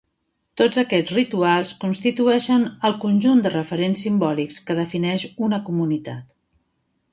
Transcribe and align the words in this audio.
Tots 0.59 0.77
aquests 0.81 1.11
rituals 1.17 1.73
constitueixen 1.83 2.65
el 2.89 2.97
conjunt 3.05 3.45
de 3.45 3.53
referents 3.57 4.03
simbòlics 4.07 4.59
que 4.71 4.79
defineix 4.83 5.29
una 5.51 5.63
comunitat. 5.71 6.29